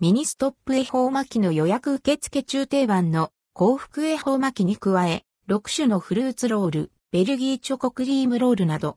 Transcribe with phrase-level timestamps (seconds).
[0.00, 8.96] ミニストップ恵方巻きの予約受付中定番の幸福恵方巻きに加え、6種のフルーツロール、ベルギーチョコクリームロールなど。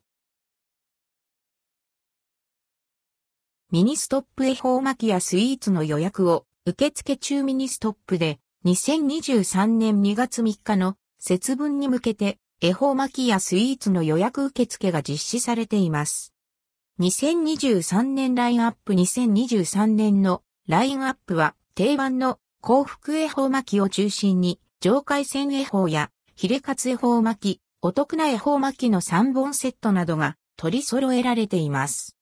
[3.71, 16.35] ミニストップ恵方巻きやスイーツの予約を受付中ミニストップで2023年2月3日の節分に向けて恵方巻きやスイーツの予約受付が実施されています。
[16.99, 32.15] 2023年ラインアップ2023年のラインアップは定番の幸福恵方巻きを中心に上海鮮恵方やヒレカツ恵方巻き、お得な恵方巻きの3本セットなどが取り揃えられています。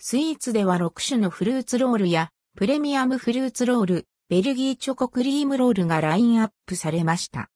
[0.00, 7.48] スイーツでは6種のフルーツロールやプレミアムフルーツロール、ベルギーチョコクリームロールがラインアップされました。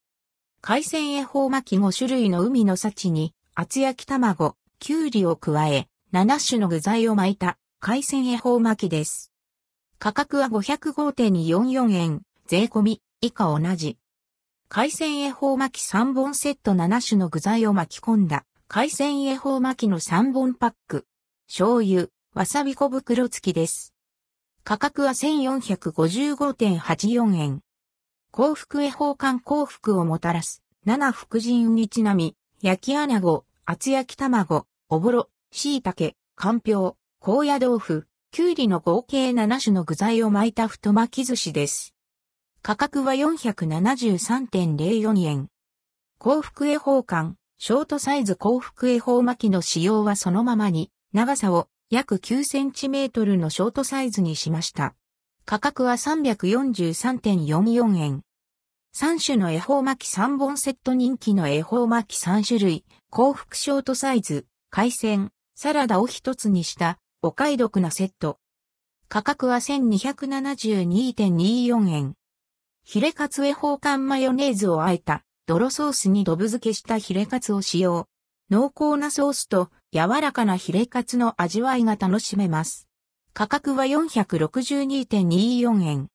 [0.60, 9.31] 海鮮恵方巻き5種類の海の幸に厚焼き卵、きゅうりを加え、7種の具材を巻いた海鮮恵方巻きです。
[10.02, 13.98] 価格は505.244円、税込み、以下同じ。
[14.68, 16.72] 海鮮恵方巻き3本セット。
[16.72, 18.44] 7種の具材を巻き込んだ。
[18.66, 21.06] 海鮮恵方巻きの3本パック。
[21.46, 23.94] 醤油、わさび小袋付きです。
[24.64, 27.60] 価格は1455.84円。
[28.32, 41.94] 幸福恵方館幸福をもたらす、七福神にちなみ、焼き穴子、厚焼き卵、おぼろ、椎茸、かんぴょう、高野豆腐、きゅうりの合計7種の具材を巻いた太巻き寿司です。
[42.62, 45.48] 価格は473.04円。
[46.16, 54.94] 幸福恵方館、ショートサイズ幸福恵方巻きの使用はそのままに、長さを約9センチメートルのショートサイズにしました。
[55.44, 58.22] 価格は343.44円。
[58.96, 68.40] 3種の恵方巻き3本セット人気の恵方巻き3種類、幸福ショートサイズ、海鮮、サラダを一つにしたお買い得なセット。
[69.08, 72.14] 価格は1272.24円。
[72.82, 78.08] ヒレカツエホーカンマヨネーズをあえた泥ソースにドブ漬けしたヒレカツを使用。
[78.50, 82.88] 濃厚なソースと柔らかなヒレカツの味わいが楽しめます。
[83.34, 86.08] 価格は462.24円。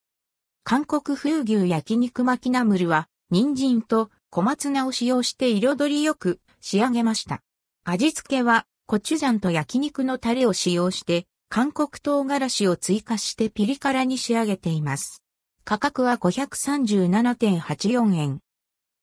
[0.66, 7.42] 韓国風牛焼肉巻きナムルは、人参と小松菜を使用して彩りよく仕上げました。
[7.86, 15.22] 味付けはコチュジャンと焼肉のタレを使用して、韓国唐辛子を追加してピリ辛に仕上げています。
[15.66, 18.40] 価格は537.84円。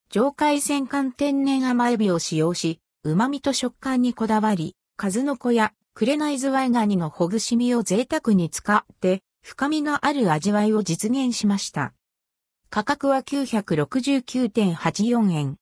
[0.09, 11.93] 上海鮮寒天然甘エビを使用し、旨味と食感にこだわり、数の子や紅ズワイガニのほぐし身を贅沢に使って、深みのある味わいを実現しました。
[12.71, 15.57] 価格は969.84円。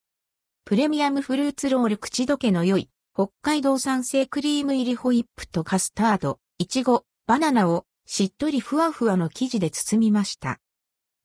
[0.64, 10.60] プレミアムフルーツロール口どけの良い北海道産生クリーム入りホイップとカスタード、いちご、バナナをしっとりふわふわの生地で包みました。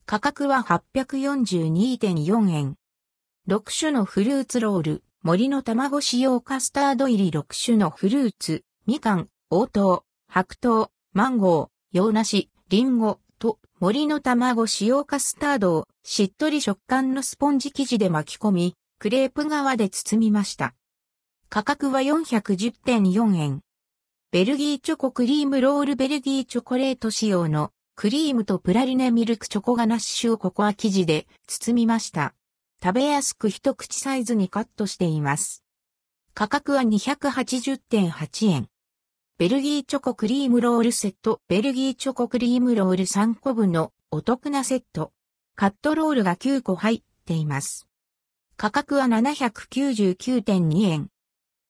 [0.05, 2.75] 価格は842.4円。
[3.47, 20.73] 6種のフルーツロール、森の卵使用カスタード入り6種のフルーツ、みかん、応答、白桃、マンゴー、洋梨、リンゴと森の卵使用カスタードをしっとり食感のスポンジ生地で巻き込み、クレープ側で包みました。
[21.49, 23.61] 価格は410.4円。
[24.31, 32.35] ベルギーチョコクリームロールベルギーチョコレート仕様のクリームとプラリネミルクチョコガナッシュをココア生地で包みました。
[32.83, 35.63] 食べやすく一口サイズにカットしています。
[36.33, 38.67] 価格は280.8円。
[39.37, 45.13] ベルギーチョコクリームロールセット、ベルギーチョコクリームロール3個分のお得なセット。
[45.55, 47.87] カットロールが9個入っています。
[48.57, 51.09] 価格は799.2円。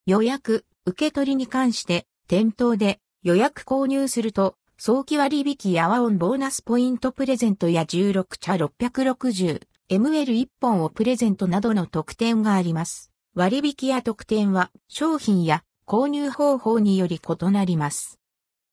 [0.08, 13.12] 予約、受け取りに関して、店頭で予約購入すると、早期割引やワオンボーナスポイントプレゼントや16茶 660ml1 本をプレゼントなどの特典があります。
[13.36, 18.18] 割引や特典は商品や購入方法により異なります。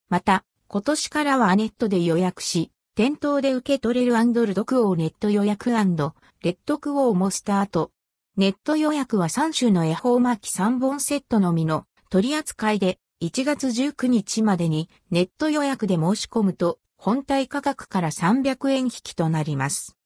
[0.08, 7.90] また、今年からはネットで予約し、店頭で受け取れるアンドルドクオーネット予約レッドクオーもスタート。
[8.36, 19.96] ネット予約は3種の恵方巻き3本セットのみの取り扱いで1月19日までにネット予約で申し込むと本体価格から300円引きとなります。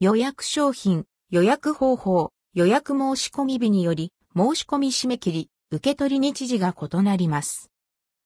[0.00, 7.70] 予約商品、予約方法、予約申し込み日により申し込み締め切り、受け取り日時が異なります。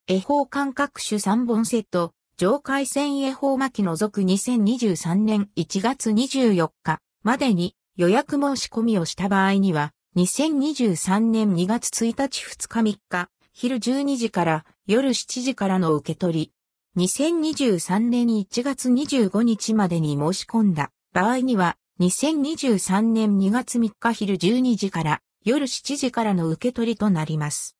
[0.07, 16.53] 恵方間隔種3本セット、上海線恵方巻き除く2023年1月24日までに予約申し込みをした場合には、2023年2月1日2日3日、昼12時から夜7時からの受け取り、
[16.97, 27.77] 2023年1月25日までに申し込んだ場合には、2023年2月3日昼12時から夜7時からの受け取りとなります。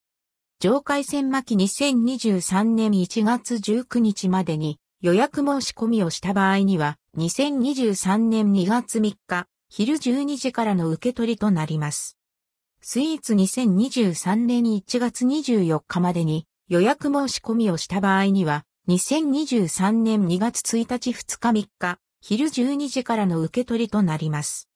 [0.61, 12.19] 上海線巻き2023年1月19日までに予約申し込みをした場合には、2023年2月3日昼12時からの受け取りとなります。
[12.83, 24.69] スイーツ2023年1月24日までに予約申し込みをした場合には、2023年2月1日2日3日、昼12時からの受け取りとなります。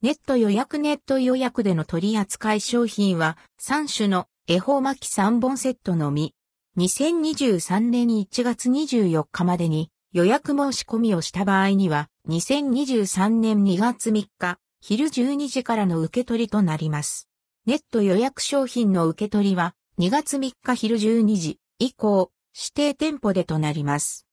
[0.00, 6.34] ネット予約ネット予約での取扱い商品は3種の恵方巻き3本セットのみ。
[6.78, 17.28] 2023年1月24日までに予約申し込みをした場合には2023年2月3日昼12時からの受け取りとなります。
[17.66, 24.28] ネット予約商品の受け取りは2月3日昼12時以降指定店舗でとなります。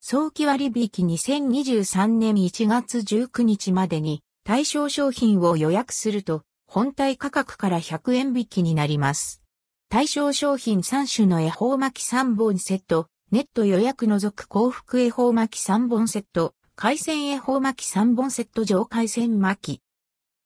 [0.00, 9.42] 早期割引2023年1月19日までに対象商品を予約すると本体価格から100円引きになります。
[9.90, 19.82] 対象商品3種の恵方巻き3本セット、ネット予約除く幸福恵方巻き3本セット、海鮮恵方巻き3本セット上海鮮巻き。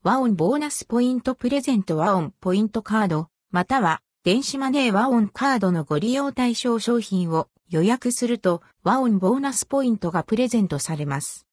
[0.05, 11.49] 和音ボーナスポイントプレゼント和音ポイントカード、または電子マネー和音カードのご利用対象商品を予約すると和音ボーナスポイントがプレゼントされます。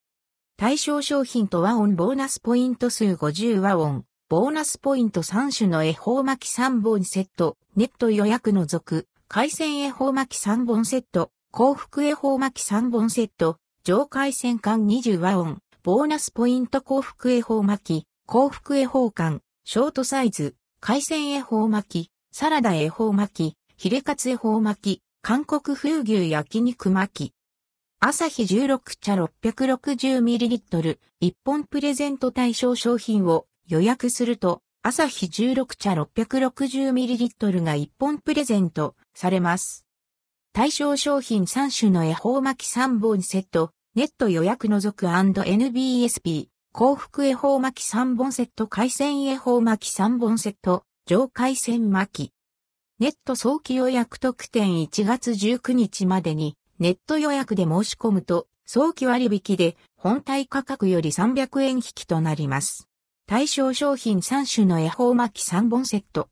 [0.57, 13.57] 対象商品と和音ボーナスポイント数50和音、ボーナスポイント3種の恵方巻き3本セット、ネット予約除く、海鮮恵方巻き3本セット、幸福恵方巻き3本セット、
[13.87, 27.33] 上海鮮缶20和音、ボーナスポイント幸福恵方巻き、幸福恵方缶、ショートサイズ、海鮮恵方巻き、サラダ恵方巻き、ヒレカツ恵方巻き、韓国風牛焼肉巻き。
[28.01, 39.85] 朝日16茶 660ml、1本プレゼント対象商品を予約すると、朝日16茶 660ml が1本プレゼントされます。
[40.51, 52.33] 対象商品3種の恵方巻き3本セット、ネット予約除く &NBSP、幸福恵方巻き3本セット海鮮恵方巻き3本セット、上海鮮巻き。
[52.99, 62.87] ネット早期予約特典1月19日までにネット予約で申し込むと早期割引で本体価格より300円引きとなります。
[63.25, 66.25] 対象商品3種の恵方巻き3本セット。